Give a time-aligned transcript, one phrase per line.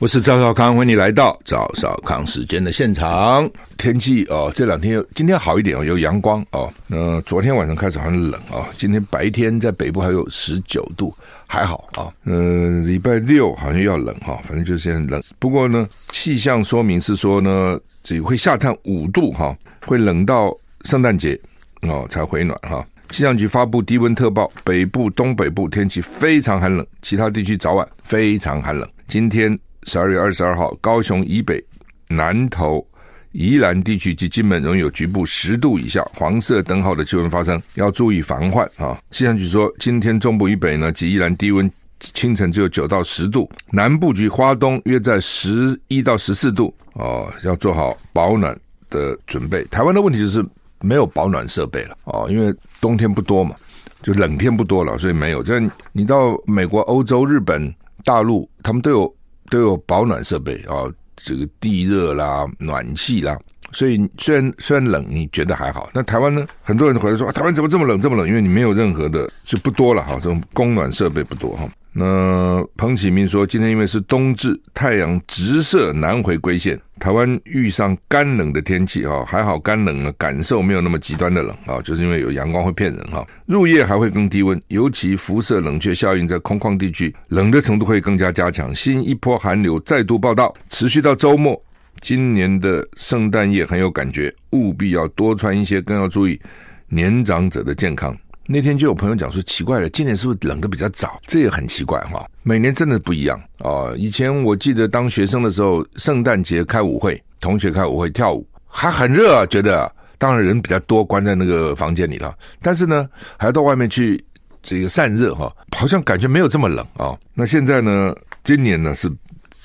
[0.00, 3.46] 我是赵少康，欢迎你来到赵少康时间的现场。
[3.76, 6.72] 天气哦，这两天今天好一点哦，有阳光哦。
[6.86, 11.14] 那、昨天晚上开始很冷啊、哦，今天白天在北部还有十九度，
[11.46, 12.08] 还好啊。
[12.24, 15.22] 嗯、礼、拜六好像要冷哈、反正就是很冷。
[15.38, 20.56] 不过呢，气象说明是说呢，只会下探五度哈、会冷到
[20.86, 21.38] 圣诞节
[21.82, 22.82] 哦才回暖哈。
[23.10, 28.88] 气、象局发布低温特报，北部、东北部天气非常寒冷，其他地区早晚非常寒冷。
[29.06, 29.54] 今天。
[29.86, 31.62] 十二月二十二号，高雄以北、
[32.08, 32.86] 南投、
[33.32, 38.98] 宜兰地区及金门仍有局部十度以下黄色灯号的气温发生，要注意防患啊！
[39.10, 48.58] 气象局说，今天中部以北呢及宜兰低温，清晨只有九到十度，南部及花东约在十一到十四度哦，要做好保暖
[48.90, 49.64] 的准备。
[49.64, 50.44] 台湾的问题就是
[50.80, 53.54] 没有保暖设备了哦，因为冬天不多嘛，
[54.02, 55.42] 就冷天不多了，所以没有。
[55.42, 55.60] 这
[55.92, 59.14] 你到美国、欧洲、日本、大陆，他们都有。
[59.50, 63.38] 都有保暖设备啊、这个地热啦、暖气啦，
[63.72, 65.88] 所以虽然虽然冷，你觉得还好。
[65.92, 66.46] 那台湾呢？
[66.62, 68.26] 很多人回来说，台湾怎么这么冷，这么冷？
[68.28, 71.68] 因为你没有任何的，就不多了哈，这种供暖设备不多哈。
[71.92, 83.26] 那彭启明说，今天因为是冬至，太阳直射南回归线，台湾遇上干冷的天气哈，还好干冷呢，感受没有那么极端的冷啊，就是因为有阳光会骗人哈。
[83.46, 88.72] 入夜还会更低温，尤其辐射冷却效应在空旷地区，冷的程度会更加加强。
[88.72, 91.60] 新一波寒流再度报道，持续到周末。
[92.00, 96.40] 今年的圣诞夜很有感觉，务必要多穿一些，更要注意
[96.88, 98.16] 年长者的健康。
[98.46, 101.20] 那天就有朋友讲说，奇怪了，今年是不是冷得比较早？
[101.26, 102.26] 这也很奇怪哈。
[102.42, 103.92] 每年真的不一样啊。
[103.96, 112.34] 以前我记得当学生的时候，圣诞节开舞会，同学开舞会跳舞，还很热啊，觉得当然人比较多，关在那个房间里了。
[112.60, 114.20] 但是呢，还要到外面去
[114.62, 117.16] 这个散热哈，好像感觉没有这么冷啊。
[117.34, 118.12] 那现在呢，
[118.42, 119.08] 今年呢是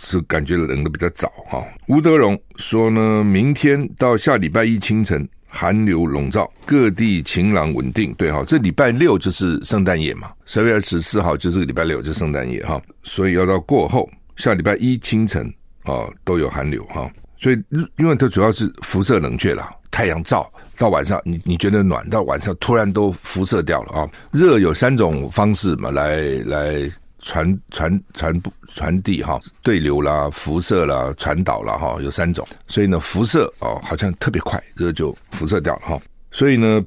[0.06, 1.66] 是感觉冷得比较早哈。
[1.88, 5.28] 吴德荣说呢，明天到下礼拜一清晨。
[5.48, 8.14] 寒流笼罩，各地晴朗稳定。
[8.16, 12.82] 对哈，这礼拜六就是圣诞夜嘛，十二月二十四号就是个礼拜六，就是圣诞夜哈。
[13.04, 15.48] 所以要到过后，下礼拜一清晨
[15.84, 17.10] 啊都有寒流哈。
[17.38, 17.64] 所以
[17.98, 24.10] 因为它主要是辐射冷却了，太阳照到晚上，你你觉得暖，到晚上突然都辐射掉了啊。
[24.32, 26.92] 热有三种方式嘛，来来。
[27.26, 32.48] 传传传不传递哈，对流啦、辐射啦、传导啦哈，有三种。
[32.68, 36.00] 所以呢，辐射哦，好像特别快，热就辐射掉了哈。
[36.30, 36.84] 所以呢，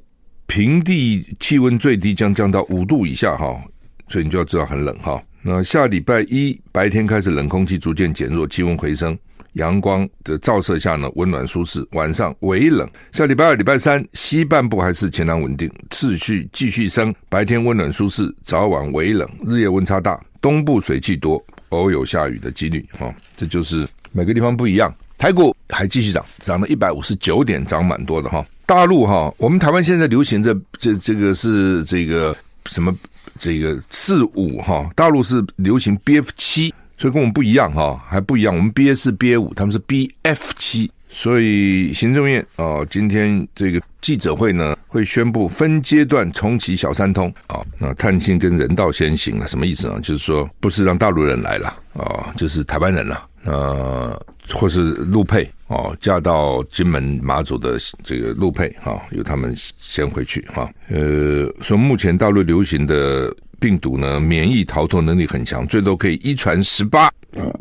[0.47, 3.61] 平地气温最低将降到五度以下哈，
[4.09, 5.21] 所以你就要知道很冷哈。
[5.43, 9.19] 那下礼拜一白天开始冷空气逐渐减弱，气温回升。
[9.55, 11.85] 阳光的照射下呢，温暖舒适。
[11.93, 12.89] 晚上微冷。
[13.11, 17.13] 下礼拜二、礼拜三，西半部还是晴朗稳定，次序继续升。
[17.29, 20.21] 白天温暖舒适，早晚微冷，日夜温差大。
[20.41, 22.87] 东部水汽多，偶有下雨的几率。
[22.99, 24.95] 哈，这就是每个地方不一样。
[25.17, 28.45] 台股还继续涨，涨了一百五十九点，涨蛮多的哈。
[28.67, 32.95] 大陆哈，我们台湾现在流行这这这个是这个什么？
[33.39, 36.75] 这个四五哈，大陆是流行 BF 七。
[36.97, 38.53] 所以跟我们不一样哈，还不一样。
[38.53, 40.91] 我们 BA 四、BA 五，他们是 BF 七。
[41.09, 47.61] 所以行政院啊，今天这个记者会呢，会宣布分阶段重启小三通啊。
[47.79, 49.99] 那探亲跟人道先行了，什么意思呢？
[50.01, 60.71] 就是说不是让大陆人来了啊，就是台湾人了，呃，或是陆配哦，嫁到金门马祖的这个陆配哈，由他们先回去哈。
[60.89, 63.35] 呃，说目前大陆流行的。
[63.61, 67.11] 病毒呢，免疫逃脱能力很强，最多可以一传十八，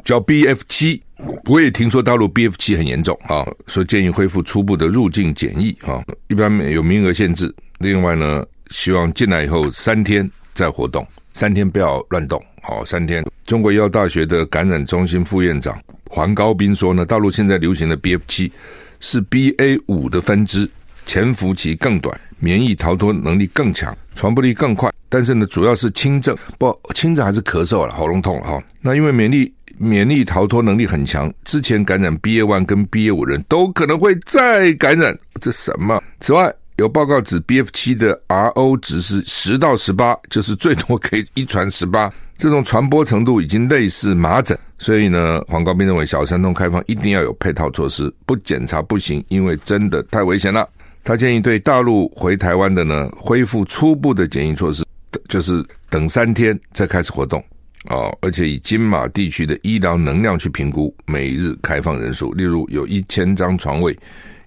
[0.06, 1.02] 叫 BF 七。
[1.46, 7.54] 我也听说大陆 BF 七很严重啊，说建议恢复初步的入境检疫啊，一般有名额限制。
[7.80, 13.26] 另外呢，希望进来以后三天再活动，三天不要乱动，好，三天。
[13.46, 15.80] 中国医药大学的感染中心副院长
[16.10, 18.52] 黄高斌说呢，大陆现在流行的 BF 七
[19.00, 20.70] 是 BA 五的分支，
[21.08, 24.92] 潜伏期更短，免疫逃脱能力更强，传播力更快。
[25.10, 28.62] 但是呢，主要是轻症，不轻症还是咳嗽了，喉咙痛了哈。
[28.82, 36.04] 那因为免疫免疫逃脱能力很强，之前感染 BA one 跟 BA 五人都可能会再感染，这什么？
[36.20, 42.12] 此外，有报告指 BF 七的 RO 值是十到十八，就是最多可以一传十八。
[42.38, 50.68] 这种传播程度已经类似麻疹，所以呢，黄高斌认为小三通开放一定要有配套措施，不检查不行，因为真的太危险了。
[51.08, 54.84] 他建议对大陆回台湾的呢，恢复初步的检疫措施，
[55.30, 57.42] 就是等三天再开始活动。
[57.86, 63.98] 哦，而且以金马地区的医疗能量去评估每日开放人数，例如有一千张床位，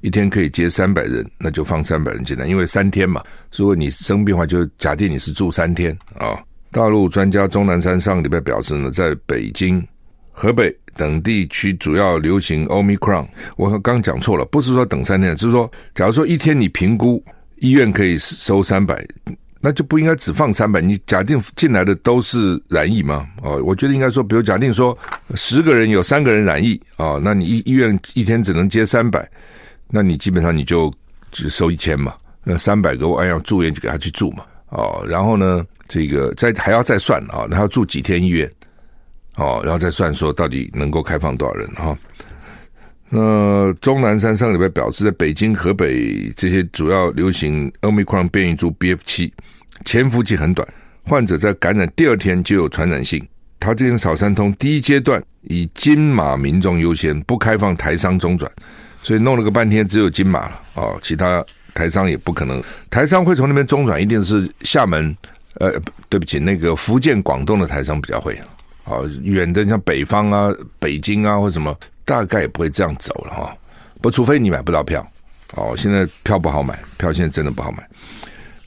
[0.03, 3.25] 一天可以接三百人，那就放三百人进来，因为三天嘛。
[3.57, 6.37] 如果你生病的话，就假定你是住三天啊、
[6.73, 9.83] 大陆专家钟南山上个礼拜表示呢，在北京、
[10.41, 17.23] 河北等地区主要流行 Omicron，我刚讲错了，不是说等三天，是说，假如说一天你评估
[17.57, 19.07] 医院可以收三百。
[19.63, 23.29] 那就不应该只放三百，你假定进来的都是染疫吗？
[23.43, 24.97] 哦，我觉得应该说，比如假定说
[25.35, 29.31] 十个人有三个人染疫，哦，那你医医院一天只能接三百，
[29.91, 30.91] 那你基本上你就
[31.31, 38.51] 只收一千嘛，那三百个我按要住院就给他去住嘛，哦，然后呢，这个再还要再算啊，然后住几天医院，
[39.37, 41.97] 哦，然后再算说到底能够开放多少人哈。
[43.09, 49.33] 那钟南山上礼拜表示，在北京、河北这些主要流行 Omicron 变异株 BF 七，
[49.85, 50.67] 潜伏期很短，
[51.05, 53.27] 患者在感染第二天就有传染性。
[53.59, 58.51] 他这边小三通第一阶段以金马民众优先，不开放台商中转，
[59.03, 61.45] 所以弄了个半天只有金马了哦，其他
[61.75, 62.63] 台商也不可能。
[62.89, 65.15] 台商会从那边中转，一定是厦门，
[65.55, 65.73] 呃，
[66.09, 68.39] 对不起，那个福建、广东的台商比较会。
[68.85, 71.77] 哦，远的像北方啊、北京啊或什么。
[72.03, 73.57] 大概也不会这样走了哈，
[74.01, 75.07] 不，除非你买不到票
[75.55, 75.77] 哦。
[75.77, 77.89] 现在票不好买，票现在真的不好买。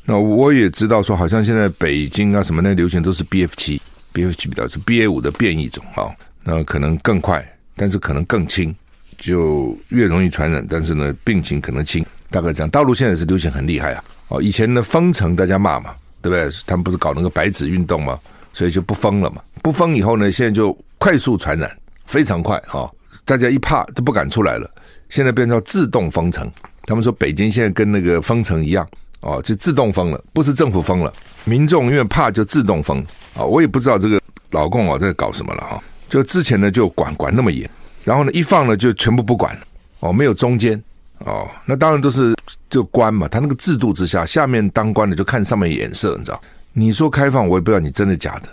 [0.05, 3.81] 那我也知道说，好像现在北京啊什么那流行都是 BF 七
[4.13, 6.09] ，BF 七比较是 BA 五的变异种哈，
[6.41, 7.45] 那可能更快，
[7.75, 8.73] 但是可能更轻，
[9.17, 12.05] 就越容易传染，但是呢病情可能轻。
[12.29, 14.01] 大概这样，大陆现在是流行很厉害啊。
[14.29, 16.49] 哦，以前的封城大家骂嘛，对不对？
[16.65, 18.17] 他们不是搞那个白纸运动吗？
[18.53, 19.41] 所以就不封了嘛。
[19.61, 21.69] 不封以后呢，现在就快速传染，
[22.05, 22.89] 非常快啊。
[23.25, 24.69] 大家一怕都不敢出来了，
[25.09, 26.49] 现在变成自动封城。
[26.85, 28.85] 他们说北京现在跟那个封城一样
[29.21, 31.11] 哦，就自动封了，不是政府封了，
[31.45, 32.99] 民众因为怕就自动封
[33.35, 33.43] 啊。
[33.43, 34.21] 我也不知道这个
[34.51, 35.81] 老共啊在搞什么了哈。
[36.09, 37.69] 就之前呢就管管那么严，
[38.03, 39.57] 然后呢一放呢就全部不管
[40.01, 40.81] 哦，没有中间
[41.19, 41.49] 哦。
[41.65, 42.35] 那当然都是
[42.69, 46.41] 就官嘛，他那个制度之下，下面当官的就看上面眼色，你知道？
[46.73, 48.49] 你说开放，我也不知道你真的假的。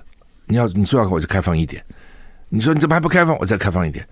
[0.46, 1.82] 你要你说要我就开放一点，
[2.48, 4.06] 你说你怎么还不开放，我再开放一点。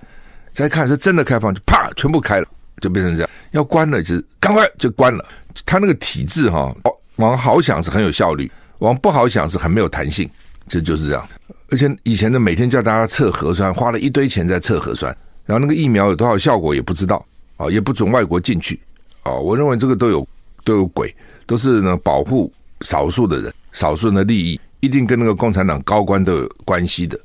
[0.53, 2.49] 再看是真的开放，就啪全部开了，
[2.81, 3.31] 就变成这样。
[3.51, 5.25] 要关了，就是赶快就关了。
[5.67, 6.75] 他那个体制哈，
[7.17, 10.29] 往好想是很有效率，往不好想是很没有弹性，
[10.67, 11.29] 这就是这样。
[11.71, 15.15] 而且以前的每天叫大家测核酸，花了一堆钱在测核酸，
[15.45, 17.25] 然后那个疫苗有多少效果也不知道
[17.57, 18.81] 啊，也不准外国进去
[19.23, 19.33] 啊。
[19.33, 20.27] 我认为这个都有
[20.65, 21.15] 都有鬼，
[21.47, 27.17] 都是呢保护少数的人，少数人的利益，一定跟那个共产党高官都有关系的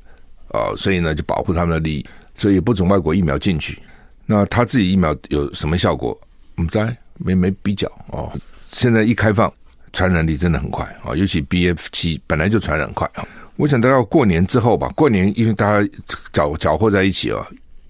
[0.52, 2.06] 啊，所以呢就保护他们的利益。
[2.36, 3.80] 所以不准外国疫苗进去，
[4.24, 6.16] 那他自己疫苗有什么效果？
[6.54, 8.32] 我们在没没比较哦。
[8.70, 9.52] 现在一开放，
[9.92, 13.26] 传染力真的很快啊，尤其 BF 七本来就传染快啊。
[13.56, 15.88] 我想大概过年之后吧，过年因为大家
[16.32, 17.44] 搅搅和在一起啊，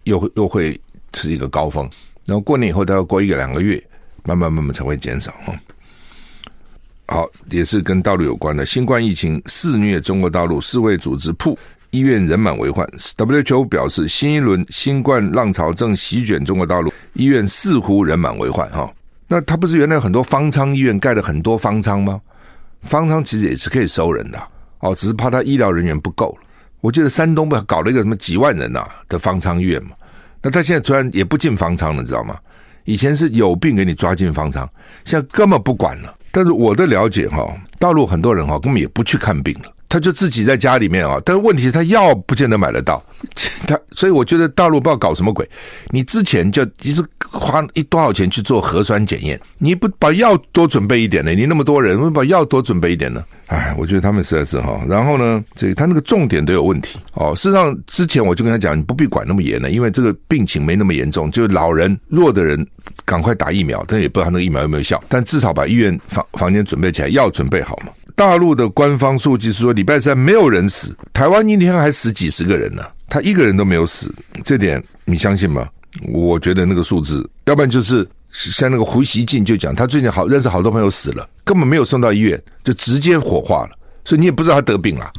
[0.04, 0.78] 又又会
[1.14, 1.88] 是一个高峰。
[2.26, 3.82] 然后过年以后，大概过一个两个月，
[4.24, 5.52] 慢慢慢慢才会减少啊。
[7.06, 11.58] 好，也是跟大陆有关的，新冠疫情肆虐中国大陆，世卫组织铺。
[11.90, 12.84] 医院人满为患
[13.16, 18.92] ，WHO 表示新一轮新冠浪潮正席卷中国大陆，医院似乎人满为患哈。
[19.28, 22.20] 那他不是原来很多方舱医院盖了很多方舱吗？
[22.82, 24.42] 方舱其实也是可以收人的
[24.80, 26.46] 哦，只是怕他医疗人员不够了。
[26.80, 29.90] 我记得山东不搞了一个什么几万人呐的方舱医院嘛，
[30.42, 32.36] 那他现在突然也不进方舱了，你知道吗？
[32.84, 34.68] 以前是有病给你抓进方舱，
[35.04, 36.14] 现在根本不管了。
[36.30, 37.46] 但是我的了解哈，
[37.78, 39.73] 大陆很多人哈根本也不去看病了。
[39.94, 43.00] 他就自己在家里面啊，但是问题是，他药不见得买得到，
[43.64, 45.48] 他所以我觉得大陆不知道搞什么鬼。
[45.90, 51.32] 你之前就一直花一多少钱去做核酸检验，你不把药多准备一点呢？
[51.32, 53.22] 你那么多人，为什么把药多准备一点呢？
[53.46, 54.84] 哎，我觉得他们实在是哈。
[54.88, 57.32] 然后呢，这个他那个重点都有问题哦。
[57.36, 62.66] 事实上，之前我就跟他讲，你不必管那么严了，因为这个病情没那么严重，就老人弱的人
[63.04, 67.92] 赶快打疫苗，但也不知道他那个疫苗有没有效，但至少把医院房房间准备起来，药准备好嘛。
[68.16, 74.12] 大陆的官方数据是说，礼拜三没有人死，台湾一天还死几十个人呢，他一个人都没有死，
[74.44, 75.68] 这点你相信吗？
[76.08, 83.70] 我觉得那个数字，要不然就是像那个胡锡进就讲，他最近好认识好多朋友死了，根本没有送到医院，就直接火化了，
[84.04, 85.10] 所以你也不知道他得病了，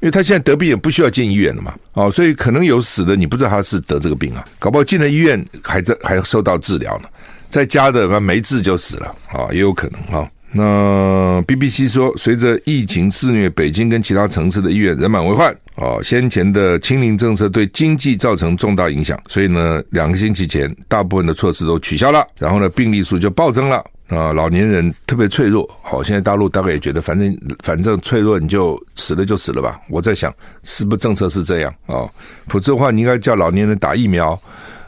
[0.00, 7.08] 因为他现在得病也不需要进医院了嘛，哦，所以可能有死的，你不知道他是得这个病啊，搞不好进了医院还在还受到治疗呢，
[7.50, 9.06] 在家的没治就死了。
[9.32, 10.30] 啊，也有可能啊。
[10.56, 15.54] 那 BBC 说，随着疫情肆虐，北京跟其他城市的医院人满为患。
[15.74, 23.84] 哦，先前的清零政策对经济造成重大影响，所以呢，两个星期前，大部分的措施都取消了，然后呢，病例数就暴增了。
[24.08, 25.68] 啊，老年人特别脆弱。
[25.82, 29.78] 好，现在大陆大概也觉得，反正反正脆弱，你就死了就死了吧。
[29.90, 30.32] 我在想，
[30.62, 32.08] 是不是政策是这样啊？
[32.46, 34.40] 否则的话，你应该叫老年人打疫苗，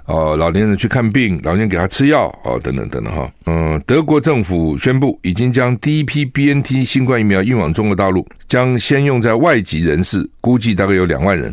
[0.08, 3.30] 哦，老年人去看病，老年人给他吃药，哦，等等等等哈。
[3.44, 11.52] 嗯，德国政府宣布，已经将第一批 BNT 新冠疫苗运往中国大陆，将先用在外籍人士，估计大概有两万人。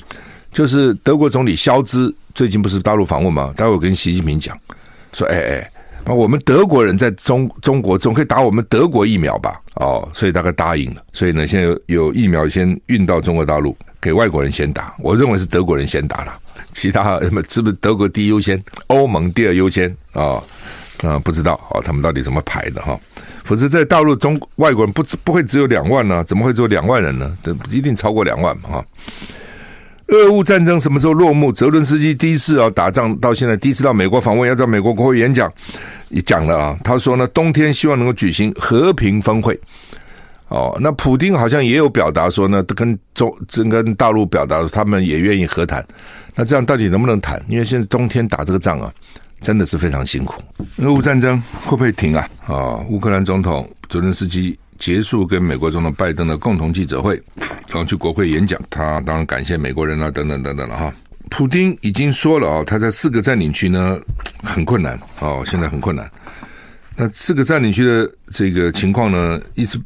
[0.53, 3.53] 就是德国总理肖兹最近不是大陆访问吗？
[3.57, 4.57] 待会我跟习近平讲，
[5.11, 5.71] 说，哎哎。
[6.05, 9.59] 啊，我们德国人在中中国总可以打我们德国疫苗吧？
[9.75, 11.01] 哦，所以大概答应了。
[11.13, 14.95] 所以呢，现在有疫苗先运到中国大陆，给外国人先打。
[14.99, 16.33] 我认为是德国人先打了，
[16.73, 20.41] 其他什么是不是德国第一优先，欧盟第二优先啊？
[21.03, 22.97] 啊、不知道哦，他们到底怎么排的哈、
[23.43, 26.23] 否则在大陆中外国人不不会只有两万呢？
[26.23, 27.35] 怎么会只有两万人呢？
[27.43, 28.69] 这一定超过两万嘛？
[28.69, 28.85] 哈。
[30.07, 31.51] 俄乌战争什么时候落幕？
[31.51, 35.51] 泽伦斯基第一次啊打仗到现在第一次到美国访问，要在美国国会演讲，
[36.21, 36.77] 讲了啊。
[36.83, 39.59] 他说呢，冬天希望能够举行和平峰会。
[40.49, 43.35] 哦，那普丁好像也有表达说呢，跟中
[43.69, 45.85] 跟大陆表达他们也愿意和谈。
[46.35, 47.43] 那这样到底能不能谈？
[47.47, 48.93] 因为现在冬天打这个仗啊，
[49.41, 50.41] 真的是非常辛苦。
[50.77, 52.29] 俄乌战争会不会停啊？
[52.45, 54.57] 啊、哦，乌克兰总统泽连斯基。
[54.77, 57.15] 结束跟美国总统拜登的共同记者会，
[57.69, 60.93] 然后去国会演讲，他当然感谢美国人啊，等等等等了哈。
[61.29, 63.99] 普丁已经说了啊，他在四个占领区呢
[64.43, 66.09] 很困难哦，现在很困难。
[66.95, 69.79] 那四个占领区的这个情况呢，一直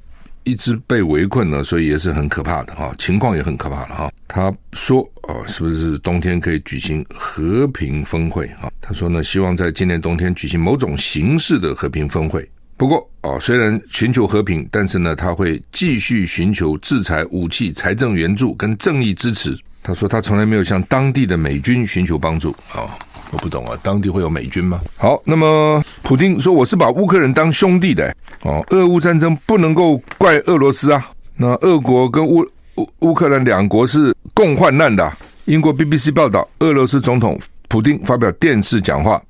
[0.44, 4.12] 一直被围困呢，所以也是很可怕的哈，情况也很可怕了哈。
[4.28, 8.72] 他说哦，是不是冬天可以举行和平峰会啊？
[8.80, 12.48] 他说呢，希望在今年冬天举行某种形式的和平峰会。
[12.80, 19.54] 不过哦，虽然寻求和平，但是呢，他会继续寻求制裁、武器、财政援助跟正义支持。
[19.84, 22.52] 他说他从来没有向当地的美军寻求帮助。
[22.74, 22.90] 哦，
[23.32, 24.80] 我不懂啊，当地会有美军吗？
[24.96, 28.16] 好，那么普京说我是把乌克兰当兄弟的。
[28.44, 31.06] 哦，俄乌战争不能够怪俄罗斯啊。
[31.36, 35.12] 那俄国跟乌乌乌克兰两国是共患难的。
[35.48, 39.22] 英国 BBC 报道，俄罗斯总统普京发表电视讲话。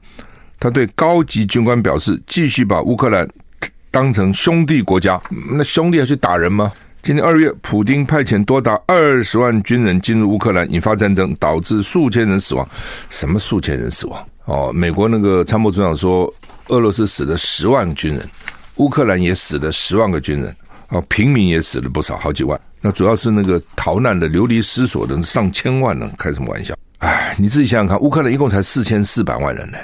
[0.61, 3.25] 他对高级军官表示，继续把乌克兰
[3.91, 5.19] 当成兄弟国家。
[5.51, 6.71] 那兄弟要去打人吗？
[7.01, 12.67] 今年二月，普丁派遣多达二十万军人进入乌克兰，引发战争，导致数千人死亡。
[13.09, 14.25] 什么数千人死亡？
[14.45, 16.31] 哦，美国那个参谋总长说，
[16.67, 18.29] 俄罗斯死了十万军人，
[18.75, 20.53] 乌克兰也死了十万个军人，
[20.89, 22.59] 哦，平民也死了不少，好几万。
[22.81, 26.75] 那主要是那个逃难的、流离失所的上千万呢，开什么玩笑？
[26.97, 29.77] 哎，你自己想想看，乌克兰一共才四千四百万人呢。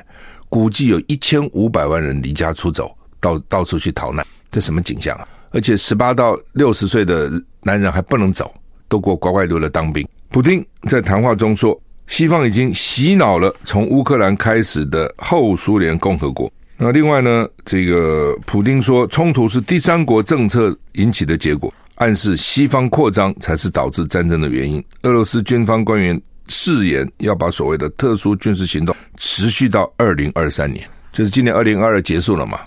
[0.50, 2.96] 估计有一千五百万人离家出走，
[3.26, 5.28] 到到处去逃难，这什么景象啊？
[5.50, 7.32] 而且十八到六十岁的
[7.64, 8.54] 男人还不能走，
[8.88, 10.08] 都给我乖乖留着当兵。
[10.30, 16.52] 普丁在谈话中说，西方已经洗脑了从乌克兰开始的后苏联共和国。
[16.78, 24.84] 那另外呢，这个普丁说，冲突是第三国政策引起的结果，暗示西方扩张才是导致战争的原因。
[25.02, 26.22] 俄罗斯军方官员。
[26.48, 32.60] 誓言要把所谓的特殊军事行动持续到二零二三年，就是今年二零二二结束了嘛？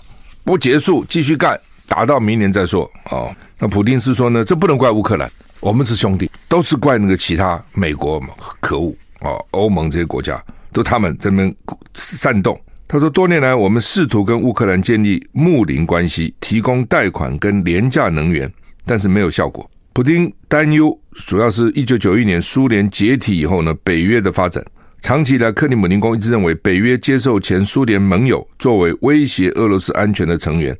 [0.49, 1.55] 不结束，继续干，
[1.87, 2.89] 打到明年再说。
[3.11, 5.29] 哦，那普丁是说呢，这不能怪乌克兰，
[5.59, 8.29] 我们是兄弟，都是怪那个其他美国嘛，
[8.59, 8.91] 可恶
[9.21, 11.55] 哦，欧盟这些国家都他们这边
[11.93, 12.59] 煽动。
[12.87, 18.51] 他说，多年来我们试图跟乌克兰建立睦邻关系，提供贷款跟廉价能源，
[18.87, 19.69] 但是没有效果。
[19.93, 24.65] 普丁担忧，主要是一九九一年苏联解体以后呢，北约的发展。
[25.01, 30.77] 长期以来，克里姆林宫一直认为北约接受前苏联盟友作为威胁俄罗斯安全的成员。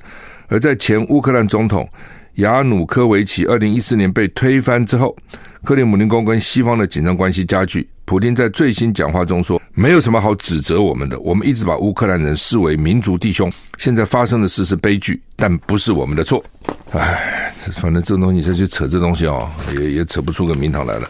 [0.48, 1.88] 而在前乌克兰总统
[2.36, 5.16] 亚努科维奇二零一四年被推翻之后，
[5.64, 7.88] 克里姆林宫跟西方的紧张关系加剧。
[8.10, 13.54] 普丁在最新讲话中说：“没有什么好指责我们的，我们一直把乌克兰人视为民族弟兄。
[13.78, 16.44] 现在发生的事是悲剧，但不是我们的错。”
[16.90, 19.48] 唉，反正这种东西，再去扯这东西哦，
[19.78, 21.08] 也也扯不出个名堂来了。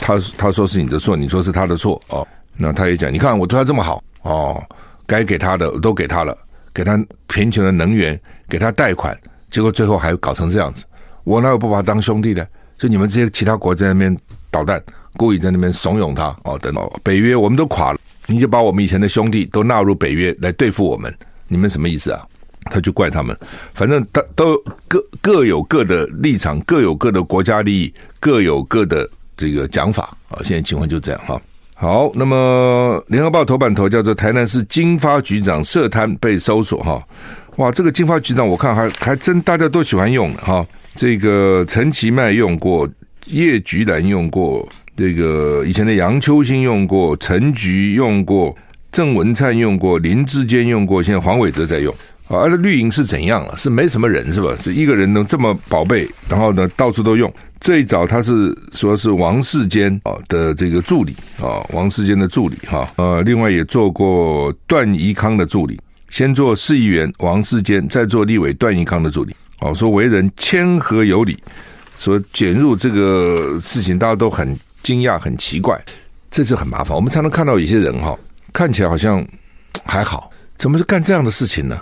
[0.00, 2.26] 他他说是你的错，你说是他的错哦。
[2.56, 4.60] 那他也讲，你看我对他这么好哦，
[5.06, 6.36] 该给他的我都给他了，
[6.74, 9.16] 给他贫穷的能源，给他贷款，
[9.48, 10.82] 结果最后还搞成这样子，
[11.22, 12.44] 我哪有不把他当兄弟的？
[12.76, 14.16] 就你们这些其他国家那边
[14.50, 14.82] 捣蛋。
[15.16, 21.12] 故意在那边怂恿他哦，等等，北约我们都垮了，你就把我们以前的兄弟都纳入北约来对付我们，
[21.48, 22.22] 你们什么意思啊？
[22.68, 23.36] 他就怪他们，
[23.74, 24.56] 反正他都
[24.88, 30.42] 各各有各的立场，各有各的国家利益，各有各的这个讲法啊。
[30.42, 31.40] 现在情况就这样哈。
[31.74, 37.00] 好，那么联合报头版头叫做台南市经发局长涉贪被搜索哈，
[37.56, 40.66] 哇，这个金发局长我看还还真大家都喜欢用的哈。
[40.96, 42.88] 这个陈其迈用过，
[43.26, 48.56] 叶菊兰用过，这个以前的杨秋兴用过，陈菊用过，
[48.90, 51.94] 郑文灿用过，林志坚用过，现在黄伟哲在用。
[52.28, 53.54] 啊，那绿营是怎样啊？
[53.56, 54.52] 是没什么人是吧？
[54.60, 57.32] 这一个人能这么宝贝，然后呢到处都用。
[57.60, 62.88] 最早他是说是王世坚啊的这个助理啊，王世坚的助理哈。
[62.96, 69.32] 呃，另外也做过段宜康的助理，先做市议员王世坚，再做立委段宜康的助理。
[69.60, 71.38] 哦，说为人谦和有礼，
[71.96, 75.84] 说卷入这个事情，大家都很惊讶、很奇怪，
[76.30, 76.94] 这就很麻烦。
[76.94, 78.16] 我们常常看到有些人哈，
[78.52, 79.26] 看起来好像
[79.84, 81.76] 还好，怎么是干这样的事情呢？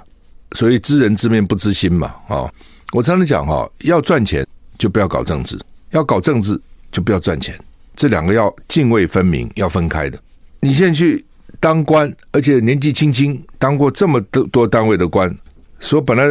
[0.53, 2.51] 所以知人知面不知心嘛，啊、
[2.93, 4.47] 我常常讲哈，要赚钱
[4.79, 6.59] 就不要搞政治，要搞政治
[6.91, 7.55] 就不要赚钱，
[7.95, 10.19] 这两个要泾渭分明，要分开的。
[10.61, 11.23] 你现在去
[11.61, 15.31] 当官，而且年纪轻轻当过这么多多单位的官，
[15.79, 16.25] 说本来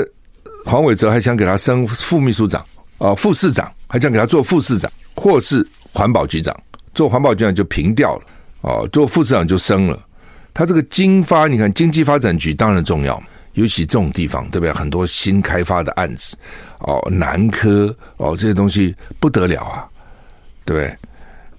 [0.66, 2.66] 黄伟哲还想给他升副秘书长
[2.98, 5.64] 啊、副市长还想给他做副市长，或是
[5.94, 6.56] 环保局长，
[6.94, 8.22] 做环保局长就平掉了，
[8.62, 10.00] 哦，做副市长就升了。
[10.54, 13.22] 他这个经发，你看经济发展局当然重要。
[13.54, 14.74] 尤其这种地方，对不对？
[14.74, 16.36] 很多新开发的案子，
[16.80, 19.86] 哦，南科哦，这些东西不得了啊，
[20.66, 20.96] 对不对？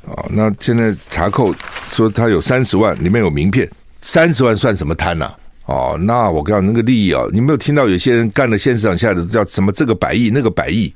[0.06, 1.54] 哦，那现在查扣
[1.88, 5.32] 说他有三十万，里面有名片，三十万算什么贪呐、
[5.66, 10.92] 哦，那我告诉你那个利益啊，你没有听到有些人干了县市长下来的叫什么这个百亿那个百亿，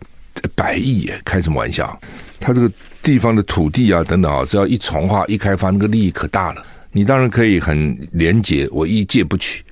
[0.56, 1.96] 百亿耶，开什么玩笑？
[2.40, 2.70] 他这个
[3.02, 6.64] 地方的土地啊等等啊，只要一重化一开发，那个利益可大了。
[6.92, 9.62] 你当然可以很廉洁，我一借不取。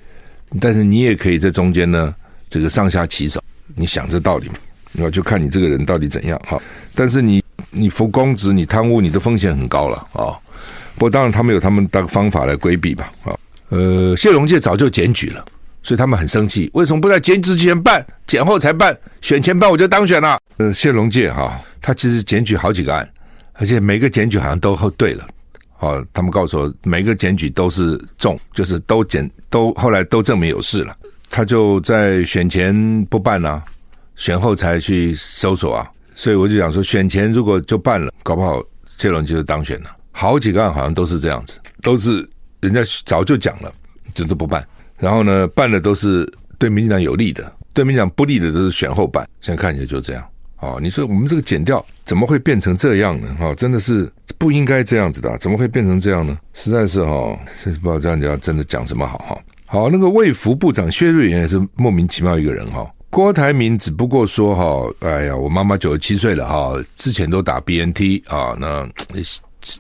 [0.61, 2.15] 但是你也可以在中间呢，
[2.49, 3.43] 这个上下其手，
[3.75, 4.55] 你想这道理嘛？
[4.93, 6.61] 那就看你这个人到底怎样哈。
[6.95, 10.33] 但是你你服公职，你贪污，你的风险很高了啊。
[10.95, 13.37] 不过当然他们有他们的方法来规避吧啊。
[13.69, 15.45] 呃，谢龙介早就检举了，
[15.83, 18.97] 所以他们很生气，为什么不在检举之前办，检后才办？
[19.21, 20.39] 选前办我就当选了。
[20.59, 23.09] 呃，谢龙介哈，他其实检举好几个案，
[23.52, 25.25] 而且每个检举好像都对了。
[25.78, 30.97] 哦，他们告诉我，每个检举都是中，就是都检都后来都证明有事了。
[31.31, 33.63] 他就在选前不办啊，
[34.17, 35.89] 选后才去搜索啊。
[36.17, 38.61] 所以我就想说，选前如果就办了，搞不好
[38.99, 39.97] 谢龙就是当选了。
[40.11, 43.73] 好几个案好像都是这样子，都是人家早就讲了，
[44.13, 44.67] 就都不办。
[44.99, 49.25] 然后呢，办的都是对民进党有利的，对民进党不利的都是选后办。
[49.41, 50.28] 现在看起来就这样。
[50.60, 53.36] 哦，你说我们这个检调怎么会变成这样呢？
[53.38, 56.38] 哈，真的是不应该这样子的，怎么会变成这样呢？
[56.54, 59.38] 实在是哈，真是不知道这样讲真的讲什么好哈。
[59.66, 62.90] 好，那个卫福部长薛瑞元也是莫名其妙一个人哈。
[63.10, 68.88] 郭台铭只不过说哈，哎呀，我妈妈九十七岁了哈，之前都打 BNT 啊，那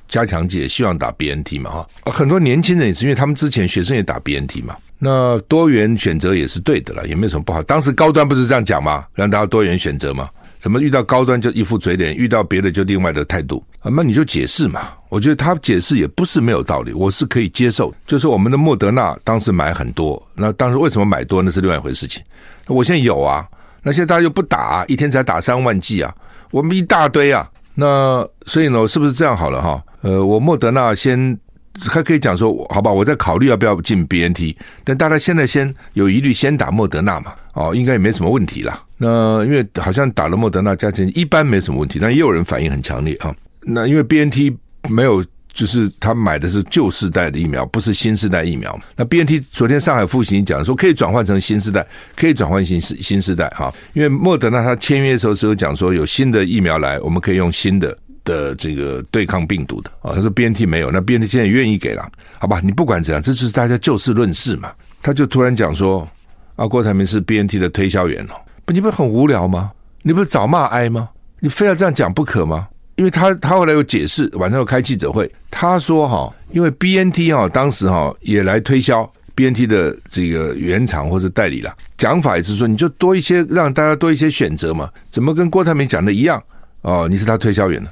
[0.08, 1.86] 加强剂也希望打 BNT 嘛哈。
[2.12, 7.62] 很多年轻人也是因为他们之前学生也打 BNT 嘛，那多元选择也是对的了，也没有什么不好。
[7.62, 9.06] 当时高端不是这样讲吗？
[9.14, 10.28] 让大家多元选择嘛。
[10.66, 13.86] 怎么遇到高端就一副嘴脸，遇到别的就另外的态度啊？
[13.88, 14.88] 那你就解释嘛。
[15.10, 17.94] 我觉得他解释也不是没有道理，我是可以接受。
[18.04, 22.20] 就是我们的莫德纳当时买很多，那当时为什么买多那是另外一回事情。
[22.66, 23.46] 我现在有啊，
[23.80, 26.12] 那现在大家又不打，一天才打三万剂啊，
[26.50, 27.48] 我们一大堆啊。
[27.76, 29.80] 那所以呢，是不是这样好了哈？
[30.00, 31.38] 呃，我莫德纳先
[31.78, 37.32] 还可以讲说，好吧，我在考虑要不要进 BNT，但大家现在先有疑虑，先打莫德纳嘛。
[37.52, 38.82] 哦，应该也没什么问题啦。
[38.98, 43.34] 那因为好像打了莫德纳加减一般没什么问题，但也有人反应很强烈啊。
[43.60, 44.56] 那因为 BNT
[44.88, 48.78] 没有，就是他买的是旧世代的疫苗，不是新世代疫苗。
[48.96, 53.70] 那 BNT 昨天上海复星讲说可以转换成新世代，可以转换新世新世代哈。
[53.92, 60.14] 因为莫德纳他签约的时候是有讲说有新的疫苗来，我们可以用新的的这个对抗病毒的啊。
[60.14, 62.60] 他说 BNT 没有，那 BNT 现在愿意给了，好吧？
[62.64, 64.72] 你不管怎样，这就是大家就事论事嘛。
[65.02, 66.08] 他就突然讲说。
[66.56, 68.34] 啊，郭台铭是 BNT 的推销员哦，
[68.72, 69.72] 你不是很无聊吗？
[70.02, 71.08] 你不是找骂挨吗？
[71.40, 72.68] 你非要这样讲不可吗？
[72.96, 86.42] 因为他他后来又解释，晚上又开记者会，他说哈，因为 BNT 哈当时哈也来推销 BNT 的这个原厂或是代理了，讲法也是说你就多一些让大家多一些选择嘛，怎么跟郭台铭讲的一样？
[86.80, 87.90] 哦，你是他推销员呢，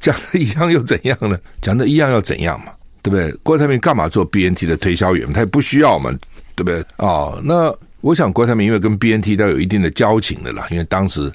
[0.00, 1.38] 讲的一样又怎样呢？
[1.60, 2.72] 讲的一样又怎样嘛？
[3.02, 3.30] 对不对？
[3.42, 5.30] 郭台铭干嘛做 BNT 的推销员？
[5.32, 6.10] 他也不需要嘛，
[6.54, 6.82] 对不对？
[6.96, 7.72] 哦，那。
[8.00, 11.32] 我想郭台铭因为跟 BNT 都有一定的交情的啦，因为当时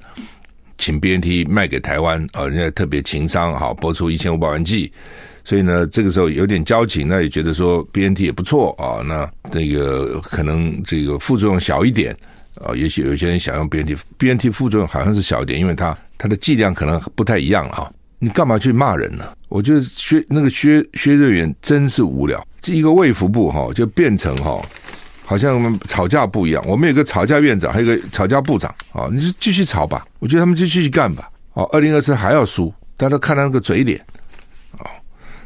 [0.78, 4.92] 请 BNT 卖给台湾啊，人家特别情商好，播出一千五百万计，
[5.44, 12.16] 所以呢，这个时候有点交情，那也觉得说 BNT 也不错啊，那这个可能这个副作用小一点
[12.64, 17.92] 啊，也许有些人想用 BNT，BNT 副作用好像是小一点，因为它它的剂量可能不太一样啊。
[18.24, 19.24] 你干嘛去骂人呢？
[19.50, 24.62] 我觉得薛那个薛薛瑞元真是无聊，这一个卫福部哈就变成哈。
[25.26, 26.64] 好像我们吵架不一样。
[26.68, 30.06] 我们有个吵架院长，还有个吵架部长啊，你就继续吵吧。
[30.20, 31.30] 我觉得他们就继续干吧。
[31.54, 34.00] 哦，二零二四还要输，大家看他那个嘴脸。
[34.80, 34.86] 哦，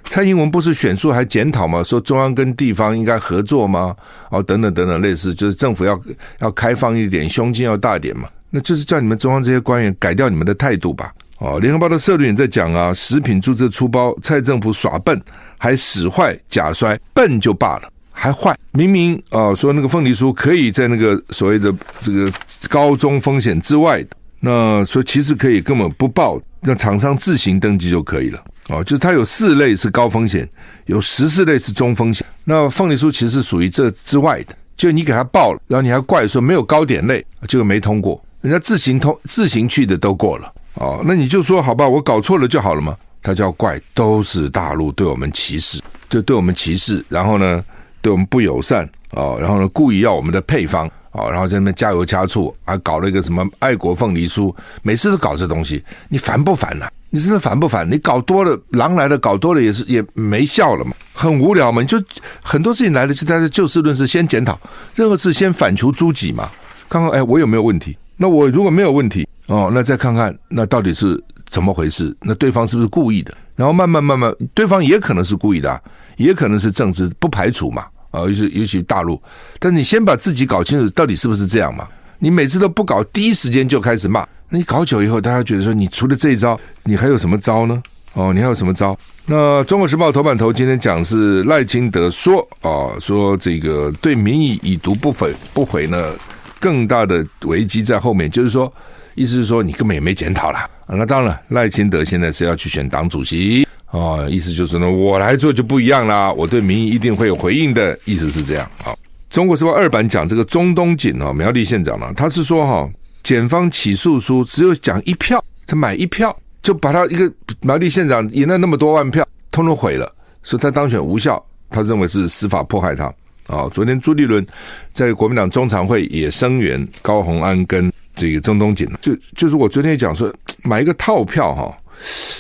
[0.06, 1.84] 蔡英文不是选书还检讨吗？
[1.84, 3.96] 说中央跟地方应该合作吗？
[4.30, 6.00] 哦，等等等等，类似就是政府要
[6.40, 8.30] 要开放一点，胸襟要大点嘛。
[8.50, 11.14] 那就是叫你们中央这些官员改掉你们的态度吧。
[11.40, 15.22] 哦，联合报的社论也在讲啊，食品注册出包，蔡政府耍笨，
[15.58, 18.58] 还使坏假摔，笨就罢了，还坏。
[18.72, 22.32] 明明啊、说那个凤梨酥可以在那个所谓的这个
[22.70, 28.44] 高中风险之外的，那说其实可以根本不报，让厂商自行登记就可以了。
[28.70, 30.50] 哦，就是它有四类是高风险，
[30.88, 32.26] 有十四类是中风险。
[32.44, 38.20] 那凤梨酥其实属于这之外的，就你给他报了，然后你还怪说没有糕点类，就没通过。
[38.42, 40.52] 人家自行通自行去的都过了。
[40.76, 42.96] 哦，那你就说好吧，我搞错了就好了嘛。
[43.22, 47.64] 他就要怪都是大陆对我们歧视，就对我们歧视，然后呢，
[48.06, 56.92] 对我们不友善哦，然后呢，故意要我们的配方哦，然后在那边加油加醋，还搞了一个什么爱国凤梨酥，每次都搞这东西，你烦不烦呐、啊？
[57.10, 57.90] 你真的烦不烦？
[57.90, 61.82] 你搞多了，狼来了，搞多了也是也没效了嘛，很无聊嘛。
[61.82, 62.00] 你就
[62.44, 64.56] 很多事情来了，就在这就事论事，先检讨，
[64.94, 66.48] 任何事先反求诸己嘛，
[66.88, 67.98] 看看哎，我有没有问题？
[68.18, 69.28] 那我如果没有问题。
[69.48, 72.16] 哦，那再看看那到底是怎么回事？
[72.22, 73.36] 那对方是不是故意的？
[73.56, 75.82] 然后慢慢慢慢，对方也可能是故意的啊，
[76.18, 77.86] 也可能是政治，不排除嘛。
[78.16, 79.22] 啊，尤其尤其大陆，
[79.60, 81.88] 但你先把自己搞清楚，到底是不是这样嘛？
[82.20, 87.84] 你每次都不搞，第一时间就开始骂，那你搞久以后，大家觉得说，你除了这一招，你还有什么招呢？
[88.14, 88.98] 哦，你还有什么招？
[89.26, 96.14] 那《中国时报》头版头今天讲是赖清德说啊、哦，说这个对民意已读不回不回呢，
[96.60, 98.72] 更大的危机在后面，就是说。
[99.18, 100.70] 意思是说，你根本也没检讨啦。
[100.88, 103.65] 那当然，赖清德现在是要去选党主席
[103.96, 108.94] 哦，意思就是呢，我来做就不一样啦，我对民意一定会有回应的，意思是这样啊。
[109.30, 112.90] 中国时报二版讲这个中东锦啊，苗栗县长呢，他是说哈，
[113.24, 117.32] 检方起诉书只有讲一票，他买一票就把他一个
[117.62, 123.06] 苗栗县长赢了那么多万票，通通毁了，说他当选无效，他认为是司法迫害他
[123.48, 123.70] 啊。
[123.72, 124.46] 昨天朱立伦
[124.92, 127.90] 在国民党中常会也声援高虹安跟。
[128.18, 131.76] 这个中东锦就就是我昨天讲说，买一个套票哈，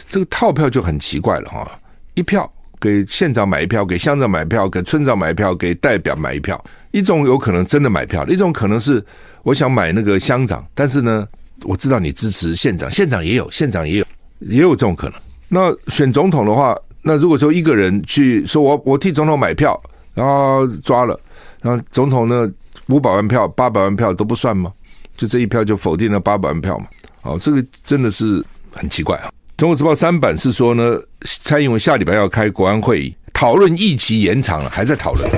[0.07, 1.69] 这个套票就很奇怪了哈，
[2.13, 9.03] 一票给县长买一票，给乡长买票，给村长买一票，给代表买一票，一种有可能真的买票，一种可能是
[9.43, 11.27] 我想买那个乡长，但是呢，
[11.63, 14.05] 我知道你支持县长，县长也有，县长也有，
[14.39, 15.19] 也有这种可能。
[15.47, 19.79] 那选总统的话，那如果说一个人去说我我替总统买票，
[20.13, 21.19] 然后抓了，
[21.61, 22.49] 然后总统呢
[22.87, 24.71] 五百万票、八百万票都不算吗？
[25.15, 26.87] 就这一票就否定了八百万票嘛？
[27.21, 28.43] 哦，这个真的是
[28.75, 29.31] 很奇怪啊！
[29.57, 30.99] 中国时报三版是说呢，
[31.43, 35.29] 蔡英文下礼拜要开国安会议，讨论议期延长了，还在讨论。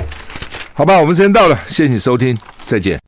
[0.74, 2.98] 好吧，我们时间到了，谢谢你收听，再见。